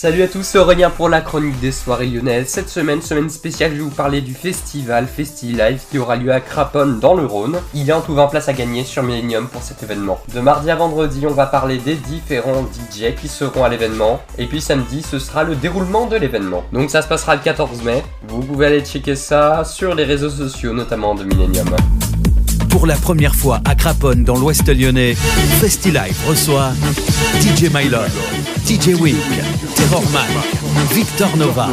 [0.00, 2.46] Salut à tous, Aurélien pour la chronique des soirées lyonnaises.
[2.46, 6.38] Cette semaine, semaine spéciale, je vais vous parler du festival FestiLive qui aura lieu à
[6.38, 7.58] Craponne dans le Rhône.
[7.74, 10.20] Il y a en tout 20 places à gagner sur Millennium pour cet événement.
[10.32, 14.22] De mardi à vendredi, on va parler des différents DJ qui seront à l'événement.
[14.38, 16.62] Et puis samedi, ce sera le déroulement de l'événement.
[16.72, 18.04] Donc ça se passera le 14 mai.
[18.28, 21.74] Vous pouvez aller checker ça sur les réseaux sociaux, notamment de Millennium.
[22.88, 25.14] La première fois à Craponne dans l'Ouest lyonnais,
[25.60, 26.72] FestiLive reçoit
[27.38, 28.08] DJ Mylord,
[28.66, 29.14] DJ Week,
[29.76, 30.24] Terrorman,
[30.94, 31.68] Victor Nova.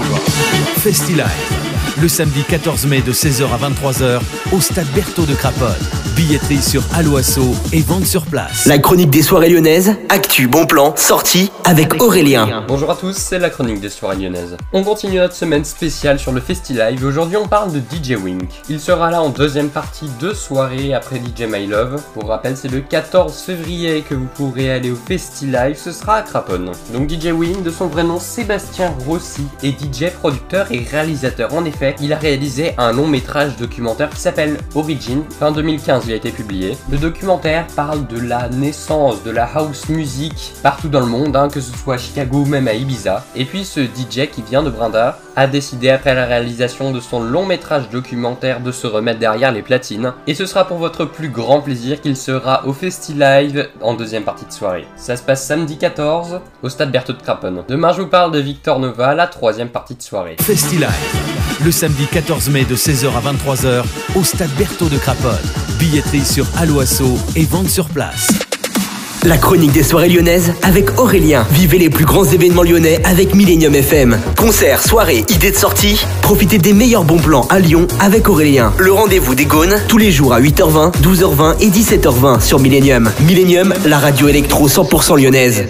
[0.76, 1.55] FestiLive,
[2.02, 4.20] le samedi 14 mai de 16h à 23h
[4.52, 5.74] au stade Berthaud de Craponne.
[6.16, 8.66] Billetterie sur Aloasso et vente sur place.
[8.66, 12.64] La chronique des soirées lyonnaises, actu, bon plan, sortie avec Aurélien.
[12.68, 14.56] Bonjour à tous, c'est la chronique des soirées lyonnaises.
[14.72, 18.50] On continue notre semaine spéciale sur le FestiLive et aujourd'hui on parle de DJ Wink.
[18.70, 22.02] Il sera là en deuxième partie de soirée après DJ My Love.
[22.14, 26.22] Pour rappel, c'est le 14 février que vous pourrez aller au FestiLive, ce sera à
[26.22, 26.72] Craponne.
[26.94, 31.54] Donc DJ Wink, de son vrai nom Sébastien Rossi, est DJ, producteur et réalisateur.
[31.54, 36.14] En effet, il a réalisé un long métrage documentaire qui s'appelle Origin, fin 2015 il
[36.14, 36.78] a été publié.
[36.90, 41.50] Le documentaire parle de la naissance de la house music partout dans le monde, hein,
[41.50, 43.26] que ce soit à Chicago ou même à Ibiza.
[43.36, 47.22] Et puis ce DJ qui vient de Brinda a décidé après la réalisation de son
[47.22, 50.14] long métrage documentaire de se remettre derrière les platines.
[50.28, 54.46] Et ce sera pour votre plus grand plaisir qu'il sera au FestiLive en deuxième partie
[54.46, 54.88] de soirée.
[54.96, 57.64] Ça se passe samedi 14 au stade Berthaud de.
[57.68, 60.38] Demain je vous parle de Victor Nova, la troisième partie de soirée.
[60.40, 60.90] FestiLive,
[61.64, 63.84] le samedi 14 mai de 16h à 23h
[64.16, 65.38] au stade Berthaud de Craponne.
[65.78, 68.30] Billetterie sur Aloasso et vente sur place.
[69.26, 71.46] La chronique des soirées lyonnaises avec Aurélien.
[71.52, 74.18] Vivez les plus grands événements lyonnais avec Millennium FM.
[74.38, 76.06] Concerts, soirées, idées de sortie.
[76.22, 78.72] Profitez des meilleurs bons plans à Lyon avec Aurélien.
[78.78, 83.12] Le rendez-vous des Gaunes tous les jours à 8h20, 12h20 et 17h20 sur Millennium.
[83.20, 85.66] Millennium, la radio électro 100% lyonnaise.